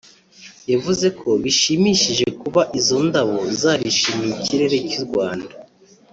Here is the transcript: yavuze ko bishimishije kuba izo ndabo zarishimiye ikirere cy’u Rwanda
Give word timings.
yavuze 0.73 1.07
ko 1.19 1.29
bishimishije 1.43 2.25
kuba 2.41 2.61
izo 2.79 2.97
ndabo 3.07 3.37
zarishimiye 3.59 4.31
ikirere 4.39 4.77
cy’u 4.89 5.03
Rwanda 5.07 5.53